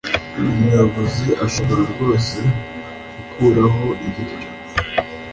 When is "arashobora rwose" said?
1.39-2.39